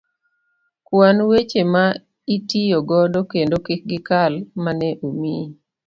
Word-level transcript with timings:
kwan 0.85 1.17
weche 1.29 1.61
ma 1.73 1.85
itiyo 2.35 2.77
godo 2.89 3.19
kendo 3.31 3.55
kik 3.65 3.81
gikal 3.91 4.33
mane 4.63 4.89
omiyi. 5.07 5.45